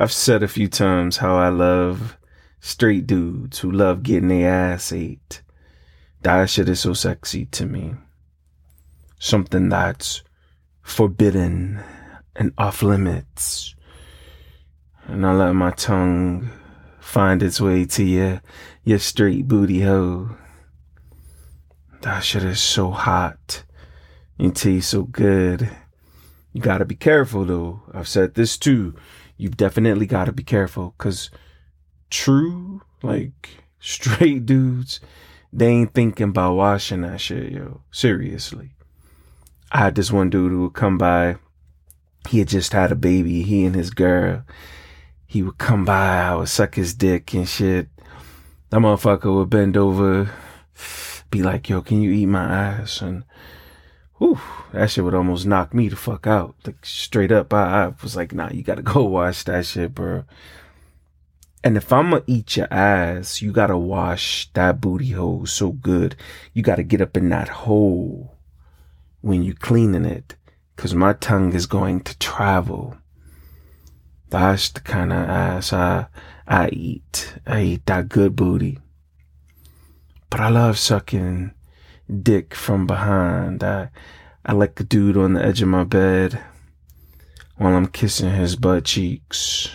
[0.00, 2.16] I've said a few times how I love
[2.60, 5.42] straight dudes who love getting their ass ate.
[6.22, 7.96] That shit is so sexy to me.
[9.18, 10.22] Something that's
[10.82, 11.80] forbidden
[12.36, 13.74] and off limits.
[15.08, 16.48] And I let my tongue
[17.00, 18.40] find its way to your,
[18.84, 20.30] your straight booty hole.
[22.02, 23.64] That shit is so hot.
[24.38, 25.68] It tastes so good.
[26.52, 27.82] You gotta be careful though.
[27.92, 28.94] I've said this too
[29.38, 31.30] you definitely got to be careful because
[32.10, 35.00] true, like straight dudes,
[35.52, 37.80] they ain't thinking about washing that shit, yo.
[37.90, 38.72] Seriously.
[39.70, 41.36] I had this one dude who would come by.
[42.28, 44.44] He had just had a baby, he and his girl.
[45.26, 47.88] He would come by, I would suck his dick and shit.
[48.70, 50.30] That motherfucker would bend over,
[51.30, 53.00] be like, yo, can you eat my ass?
[53.00, 53.24] And
[54.18, 54.40] whew,
[54.72, 56.54] that shit would almost knock me the fuck out.
[56.66, 60.24] Like straight up, I, I was like, nah, you gotta go wash that shit, bro.
[61.64, 66.16] And if I'm gonna eat your ass, you gotta wash that booty hole so good.
[66.52, 68.36] You gotta get up in that hole
[69.20, 70.36] when you cleaning it.
[70.76, 72.96] Cause my tongue is going to travel.
[74.30, 76.06] That's the kind of ass I,
[76.46, 77.34] I eat.
[77.46, 78.78] I eat that good booty.
[80.30, 81.52] But I love sucking
[82.08, 83.62] dick from behind.
[83.62, 83.90] I,
[84.44, 86.40] I like the dude on the edge of my bed
[87.56, 89.68] while I'm kissing his butt cheeks.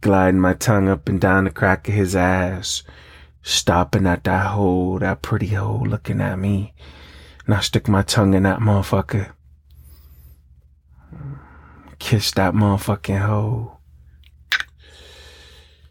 [0.00, 2.82] Gliding my tongue up and down the crack of his ass,
[3.42, 6.74] stopping at that hole, that pretty hole looking at me.
[7.44, 9.32] And I stick my tongue in that motherfucker.
[11.98, 13.80] Kiss that motherfucking hole.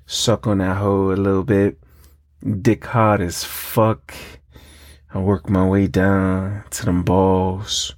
[0.07, 1.79] Suck on that hole a little bit
[2.43, 4.13] dick hard as fuck.
[5.13, 7.95] I work my way down to them balls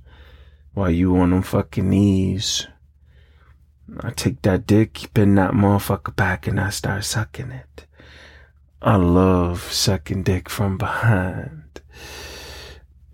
[0.73, 2.67] while you on them fucking knees.
[3.99, 7.85] I take that dick, bend that motherfucker back, and I start sucking it.
[8.81, 11.81] I love sucking dick from behind.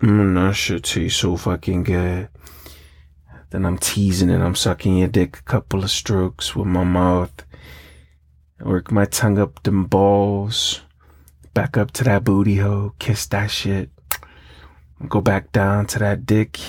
[0.01, 2.30] Mmm, that shit tastes so fucking good.
[3.50, 7.46] Then I'm teasing and I'm sucking your dick a couple of strokes with my mouth.
[8.59, 10.81] I work my tongue up them balls
[11.57, 13.90] back up to that booty hole, kiss that shit,
[15.09, 16.59] go back down to that dick,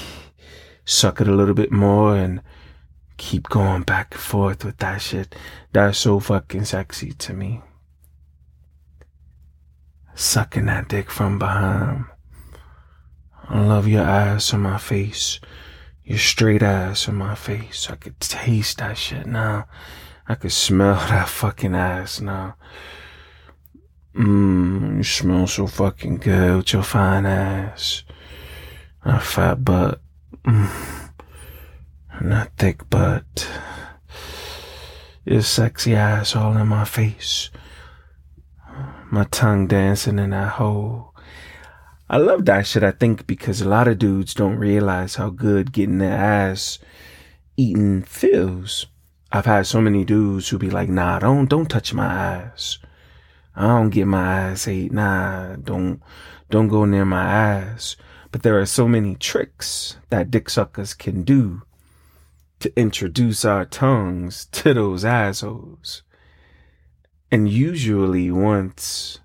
[0.86, 2.40] suck it a little bit more, and
[3.18, 5.34] keep going back and forth with that shit.
[5.74, 7.60] That's so fucking sexy to me.
[10.14, 12.06] Sucking that dick from behind.
[13.46, 15.38] I love your ass on my face.
[16.02, 17.90] Your straight ass on my face.
[17.90, 19.66] I could taste that shit now.
[20.26, 22.56] I could smell that fucking ass now.
[24.18, 28.02] Mmm, you smell so fucking good with your fine ass.
[29.04, 30.00] A fat butt.
[30.44, 31.10] Mmm.
[32.20, 33.48] Not thick butt.
[35.24, 37.50] Your sexy ass all in my face.
[39.08, 41.14] My tongue dancing in that hole.
[42.10, 45.72] I love that shit, I think, because a lot of dudes don't realize how good
[45.72, 46.80] getting their ass
[47.56, 48.86] eaten feels.
[49.30, 52.78] I've had so many dudes who be like, nah, don't, don't touch my ass.
[53.58, 54.92] I don't get my ass ate.
[54.92, 56.00] Nah, don't,
[56.48, 57.96] don't go near my ass.
[58.30, 61.62] But there are so many tricks that dick suckers can do
[62.60, 66.04] to introduce our tongues to those assholes.
[67.32, 69.18] And usually once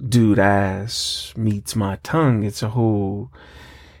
[0.00, 3.32] dude ass meets my tongue, it's a whole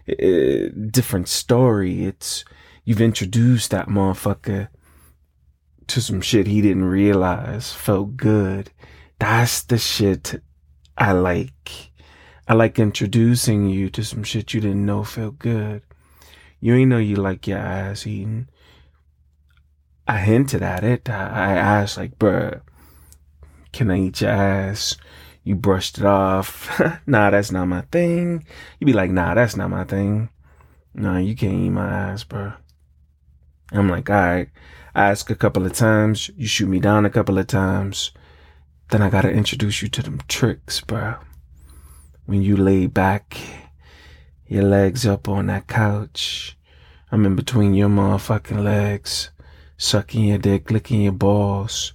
[0.08, 2.04] uh, different story.
[2.04, 2.44] It's,
[2.84, 4.68] you've introduced that motherfucker
[5.88, 8.70] to some shit he didn't realize felt good
[9.24, 10.42] that's the shit
[10.98, 11.90] I like.
[12.46, 15.80] I like introducing you to some shit you didn't know felt good.
[16.60, 18.48] You ain't know you like your ass eating.
[20.06, 21.08] I hinted at it.
[21.08, 22.60] I, asked like, bruh,
[23.72, 24.98] can I eat your ass?
[25.42, 26.78] You brushed it off.
[27.06, 28.44] nah, that's not my thing.
[28.78, 30.28] You be like, nah, that's not my thing.
[30.92, 32.56] Nah, you can't eat my ass, bruh.
[33.72, 34.48] I'm like, all right.
[34.94, 36.30] I ask a couple of times.
[36.36, 38.12] You shoot me down a couple of times.
[38.90, 41.16] Then I gotta introduce you to them tricks, bro.
[42.26, 43.36] When you lay back,
[44.46, 46.56] your legs up on that couch,
[47.10, 49.30] I'm in between your motherfucking legs,
[49.76, 51.92] sucking your dick, licking your balls.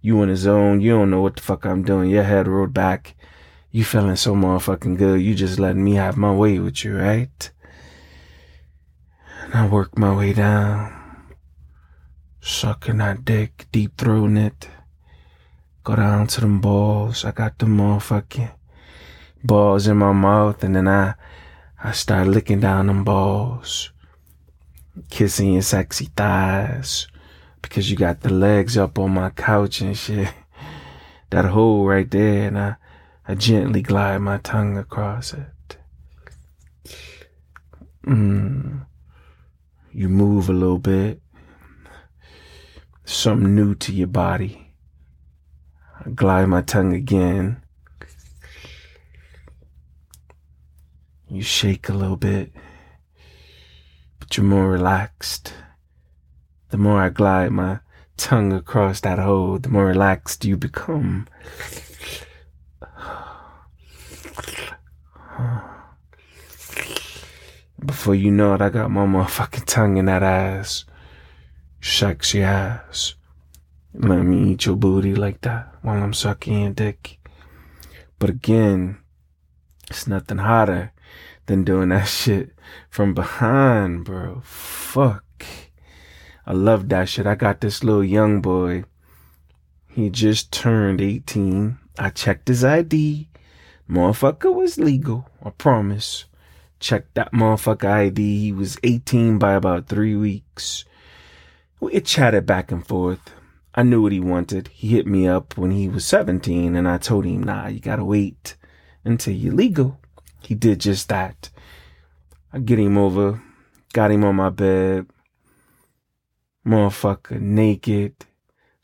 [0.00, 2.10] You in the zone, you don't know what the fuck I'm doing.
[2.10, 3.14] Your head rolled back.
[3.70, 5.22] You feeling so motherfucking good.
[5.22, 7.50] You just letting me have my way with you, right?
[9.44, 10.92] And I work my way down,
[12.40, 14.68] sucking that dick, deep throating it.
[15.84, 17.24] Go down to them balls.
[17.24, 18.52] I got the motherfucking
[19.42, 21.14] balls in my mouth and then I
[21.82, 23.90] I start licking down them balls.
[25.10, 27.08] kissing your sexy thighs
[27.60, 30.32] because you got the legs up on my couch and shit.
[31.30, 32.76] That hole right there, and I,
[33.26, 35.78] I gently glide my tongue across it.
[38.06, 38.84] Mm.
[39.92, 41.22] You move a little bit.
[43.06, 44.71] Something new to your body.
[46.04, 47.62] I glide my tongue again.
[51.28, 52.52] You shake a little bit,
[54.18, 55.54] but you're more relaxed.
[56.70, 57.80] The more I glide my
[58.16, 61.28] tongue across that hole, the more relaxed you become.
[67.78, 70.84] Before you know it, I got my motherfucking tongue in that ass.
[71.78, 73.14] Shucks your ass.
[73.94, 77.18] Let me eat your booty like that while I'm sucking your dick.
[78.18, 78.98] But again,
[79.90, 80.92] it's nothing hotter
[81.46, 82.52] than doing that shit
[82.88, 84.40] from behind, bro.
[84.44, 85.44] Fuck.
[86.46, 87.26] I love that shit.
[87.26, 88.84] I got this little young boy.
[89.88, 91.78] He just turned 18.
[91.98, 93.28] I checked his ID.
[93.88, 95.28] Motherfucker was legal.
[95.44, 96.24] I promise.
[96.80, 98.40] Checked that motherfucker ID.
[98.40, 100.86] He was 18 by about three weeks.
[101.78, 103.20] We chatted back and forth.
[103.74, 104.68] I knew what he wanted.
[104.68, 108.04] He hit me up when he was 17 and I told him, nah, you gotta
[108.04, 108.56] wait
[109.04, 109.98] until you're legal.
[110.40, 111.50] He did just that.
[112.52, 113.40] I get him over,
[113.94, 115.06] got him on my bed,
[116.66, 118.14] motherfucker naked,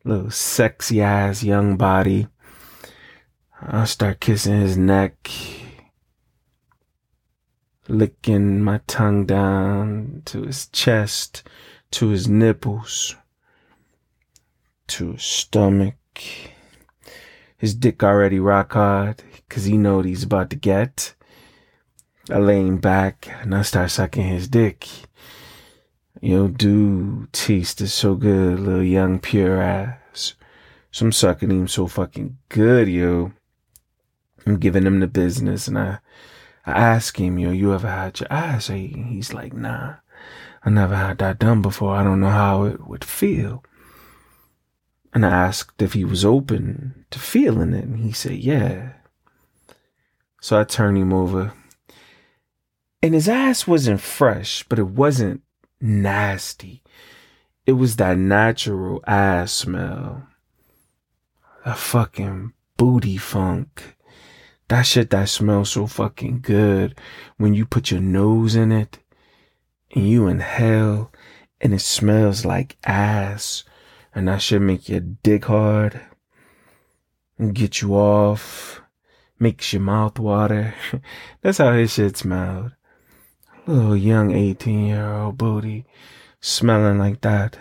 [0.05, 2.29] little sexy ass young body.
[3.61, 5.31] I start kissing his neck,
[7.89, 11.43] licking my tongue down to his chest,
[11.91, 13.17] to his nipples,
[14.89, 15.97] to his stomach.
[17.57, 21.15] His dick already rock hard, cause he know what he's about to get.
[22.31, 22.39] I
[22.69, 24.87] him back and I start sucking his dick.
[26.21, 30.35] Yo, dude, taste is so good, little young pure ass.
[30.91, 33.33] So I'm sucking him so fucking good, yo.
[34.47, 35.99] I'm giving him the business and I,
[36.67, 38.67] I ask him, yo, you ever had your ass?
[38.67, 39.97] He's like, nah,
[40.65, 41.95] I never had that done before.
[41.95, 43.65] I don't know how it would feel.
[45.19, 48.93] And I asked if he was open to feeling it, and he said, yeah.
[50.41, 51.55] So I turned him over.
[53.03, 55.43] And his ass wasn't fresh, but it wasn't
[55.81, 56.85] nasty.
[57.67, 60.29] It was that natural ass smell.
[61.65, 63.97] That fucking booty funk.
[64.69, 66.97] That shit that smells so fucking good
[67.39, 69.01] when you put your nose in it
[69.97, 71.11] and you inhale
[71.61, 73.65] and it smells like ass
[74.19, 76.01] and that shit make your dick hard
[77.39, 78.81] and get you off,
[79.39, 80.75] makes your mouth water.
[81.41, 82.73] That's how his shit smelled.
[83.65, 85.87] Little young 18 year old booty
[86.41, 87.57] smelling like that.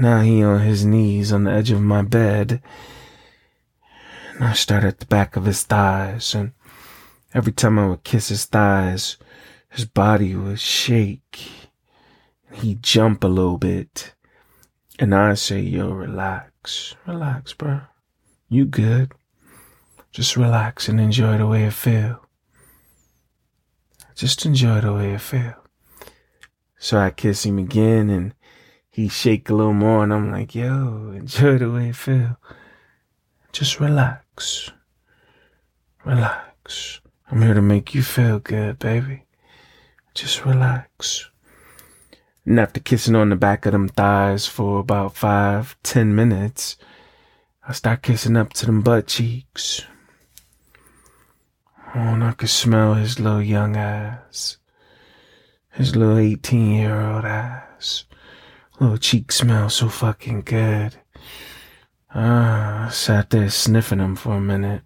[0.00, 2.60] Now he on his knees on the edge of my bed.
[4.34, 6.50] And I start at the back of his thighs and
[7.32, 9.18] every time I would kiss his thighs,
[9.68, 11.48] his body would shake.
[12.48, 14.14] And he'd jump a little bit.
[14.98, 16.94] And I say, yo, relax.
[17.06, 17.80] Relax, bro.
[18.48, 19.12] You good.
[20.12, 22.26] Just relax and enjoy the way it feel.
[24.14, 25.54] Just enjoy the way it feel.
[26.78, 28.34] So I kiss him again and
[28.90, 32.36] he shake a little more and I'm like, yo, enjoy the way it feel.
[33.52, 34.70] Just relax.
[36.04, 37.00] Relax.
[37.30, 39.24] I'm here to make you feel good, baby.
[40.12, 41.30] Just relax.
[42.44, 46.76] And after kissing on the back of them thighs for about five, ten minutes,
[47.66, 49.82] I start kissing up to them butt cheeks.
[51.94, 54.56] Oh, and I could smell his little young ass.
[55.70, 58.04] His little 18 year old ass.
[58.80, 60.96] Little cheek smell so fucking good.
[62.14, 64.82] Ah, I sat there sniffing him for a minute.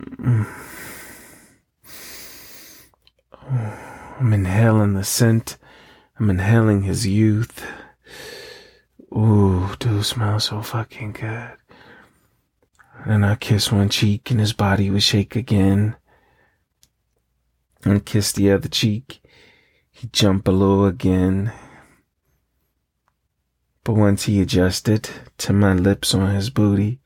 [0.00, 0.46] Mm.
[3.52, 3.79] Oh,
[4.20, 5.56] I'm inhaling the scent.
[6.18, 7.66] I'm inhaling his youth.
[9.16, 11.56] Ooh, dude smells so fucking good.
[13.06, 15.96] And I kiss one cheek and his body would shake again.
[17.82, 19.22] And kiss the other cheek.
[19.90, 21.54] He'd jump a little again.
[23.84, 25.08] But once he adjusted
[25.38, 27.00] to my lips on his booty,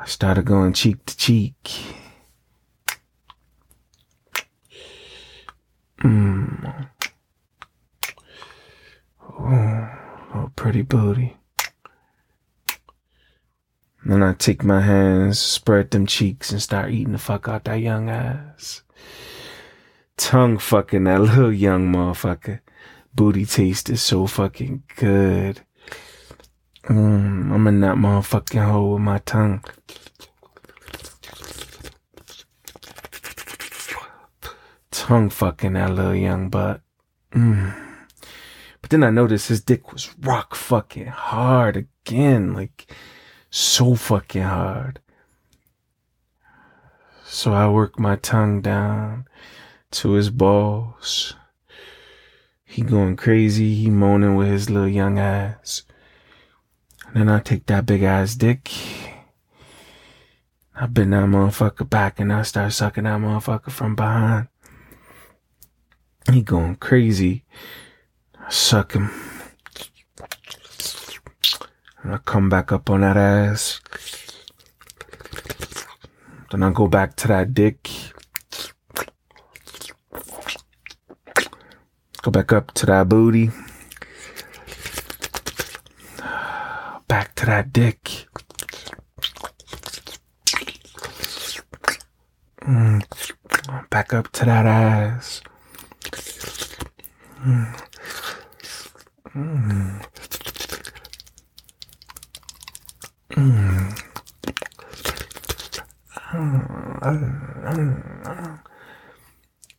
[0.00, 1.70] I started going cheek to cheek.
[6.02, 6.88] Mmm.
[9.40, 11.36] Oh, pretty booty.
[14.04, 17.80] Then I take my hands, spread them cheeks, and start eating the fuck out that
[17.80, 18.82] young ass.
[20.16, 22.60] tongue fucking that little young motherfucker.
[23.14, 25.60] Booty taste is so fucking good.
[26.84, 29.64] Mm, I'm in that motherfucking hole with my tongue.
[35.08, 36.82] Tongue fucking that little young butt.
[37.32, 37.74] Mm.
[38.82, 42.52] But then I noticed his dick was rock fucking hard again.
[42.52, 42.92] Like,
[43.48, 45.00] so fucking hard.
[47.24, 49.24] So I work my tongue down
[49.92, 51.34] to his balls.
[52.66, 53.76] He going crazy.
[53.76, 55.84] He moaning with his little young ass.
[57.06, 58.70] And then I take that big ass dick.
[60.76, 64.48] I bend that motherfucker back and I start sucking that motherfucker from behind.
[66.30, 67.44] He going crazy.
[68.38, 69.10] I suck him.
[72.02, 73.80] And I come back up on that ass.
[76.50, 77.88] Then I go back to that dick.
[82.20, 83.50] Go back up to that booty.
[87.08, 88.26] Back to that dick.
[92.60, 93.88] Mm.
[93.88, 95.40] Back up to that ass.
[97.40, 97.54] The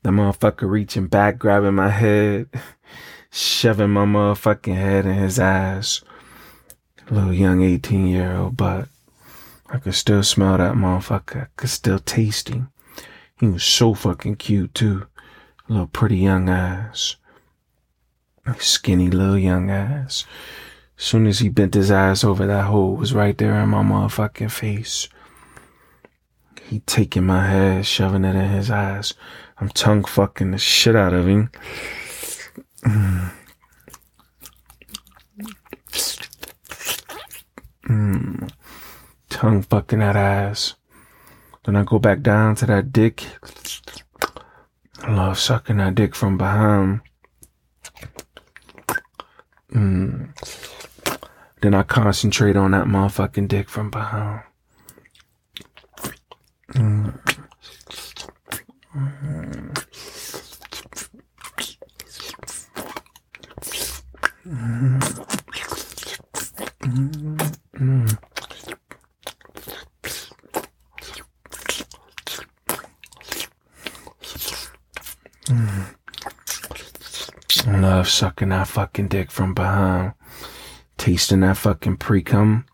[0.03, 2.47] motherfucker reaching back, grabbing my head,
[3.29, 6.01] shoving my motherfucking head in his ass.
[7.09, 8.87] Little young 18 year old, but
[9.69, 11.43] I could still smell that motherfucker.
[11.43, 12.71] I could still taste him.
[13.37, 15.07] He was so fucking cute too.
[15.67, 17.17] Little pretty young ass.
[18.59, 20.25] Skinny little young ass.
[20.97, 24.51] Soon as he bent his ass over that hole was right there in my motherfucking
[24.51, 25.07] face.
[26.63, 29.13] He taking my head, shoving it in his eyes.
[29.59, 31.51] I'm tongue fucking the shit out of him.
[32.83, 33.31] Mm.
[37.87, 38.51] Mm.
[39.29, 40.75] Tongue fucking that ass.
[41.65, 43.25] Then I go back down to that dick.
[45.01, 47.01] I love sucking that dick from behind.
[49.71, 50.29] Mm.
[51.61, 54.41] Then I concentrate on that motherfucking dick from behind.
[56.73, 57.19] Mm.
[66.81, 67.38] I
[77.99, 80.13] love sucking that fucking dick from behind,
[80.97, 82.65] tasting that fucking pre cum,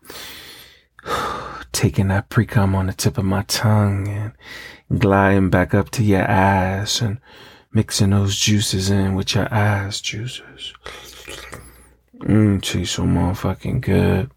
[1.72, 6.04] taking that pre cum on the tip of my tongue and gliding back up to
[6.04, 7.18] your ass and
[7.72, 10.72] mixing those juices in with your ass juices.
[12.18, 14.30] Mmm, tastes so motherfucking good.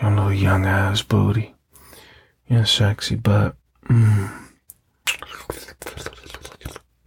[0.00, 1.52] Your little young ass booty.
[2.46, 3.56] Your sexy butt.
[3.88, 4.30] Mmm.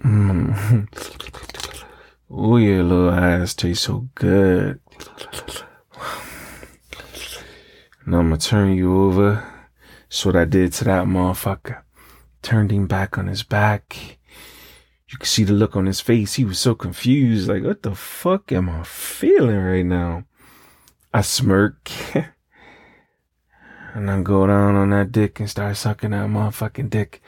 [0.04, 1.24] Mmm.
[2.30, 4.82] Ooh, your little ass tastes so good.
[8.06, 9.46] Now I'm gonna turn you over.
[10.04, 11.82] That's what I did to that motherfucker.
[12.42, 14.18] Turned him back on his back.
[15.10, 16.34] You can see the look on his face.
[16.34, 17.48] He was so confused.
[17.48, 20.26] Like, what the fuck am I feeling right now?
[21.14, 21.90] I smirk.
[23.94, 27.22] and I go down on that dick and start sucking that motherfucking dick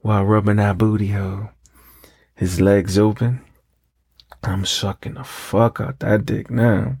[0.00, 1.50] while rubbing that booty hole.
[2.34, 3.44] His legs open.
[4.44, 6.96] I'm sucking the fuck out that dick now.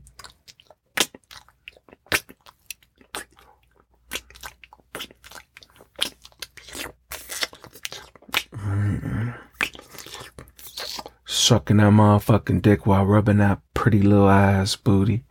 [11.24, 15.24] Sucking that motherfucking dick while rubbing that pretty little ass booty.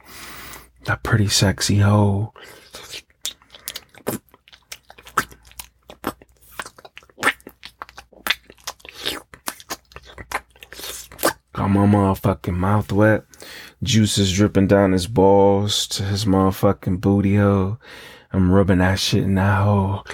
[0.85, 2.33] That pretty sexy hole.
[11.67, 13.25] Got my motherfucking mouth wet.
[13.83, 17.77] Juices dripping down his balls to his motherfucking booty hole.
[18.31, 20.05] I'm rubbing that shit in that hole.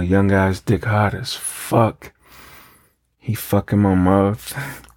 [0.00, 2.14] Young guy's dick hot as fuck.
[3.18, 4.88] He fucking my mouth.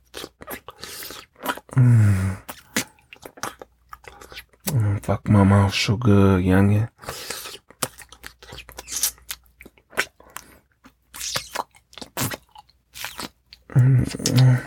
[1.75, 2.37] Mm.
[4.67, 6.89] Mm, fuck my mouth so good, youngin.
[13.75, 14.65] Mm.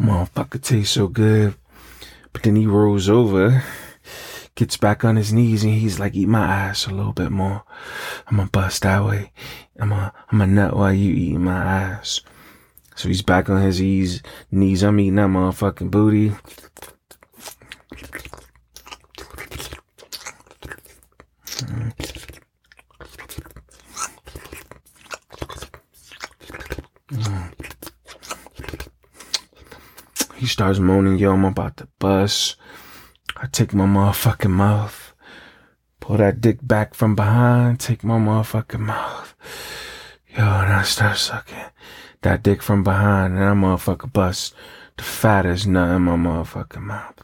[0.00, 1.54] Motherfucker tastes so good.
[2.32, 3.62] But then he rolls over,
[4.54, 7.62] gets back on his knees, and he's like, eat my ass a little bit more.
[8.26, 9.32] I'm gonna bust that way.
[9.78, 12.20] I'm a, I'm a nut while you eat my ass.
[12.94, 14.82] So he's back on his knees.
[14.82, 16.32] I'm eating that motherfucking booty.
[30.42, 32.56] He starts moaning, yo, I'm about to bust.
[33.36, 35.14] I take my motherfucking mouth,
[36.00, 39.36] pull that dick back from behind, take my motherfucking mouth.
[40.26, 41.70] Yo, and I start sucking
[42.22, 44.56] that dick from behind, and that motherfucker bust
[44.96, 47.14] the fattest nut in my motherfucking mouth.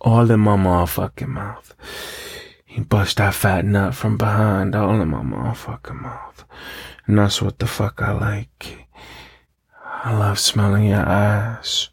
[0.00, 1.67] All in my motherfucking mouth.
[2.78, 6.44] He bust that fat nut from behind, all in my motherfucking mouth.
[7.06, 8.86] And that's what the fuck I like.
[9.84, 11.88] I love smelling your ass.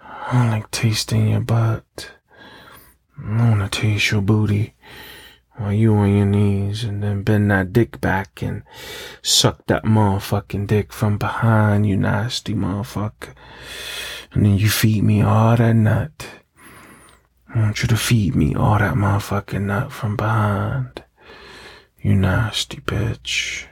[0.00, 2.12] I like tasting your butt.
[3.22, 4.74] I wanna taste your booty
[5.56, 8.62] while you on your knees and then bend that dick back and
[9.20, 13.34] suck that motherfucking dick from behind, you nasty motherfucker.
[14.32, 16.26] And then you feed me all that nut.
[17.54, 21.04] I want you to feed me all that motherfucking nut from behind.
[22.02, 23.66] You nasty bitch.